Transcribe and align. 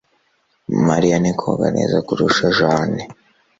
Mariya 0.87 1.15
ni 1.23 1.31
koga 1.39 1.67
neza 1.77 1.97
kurusha 2.07 2.45
Jane 2.57 3.01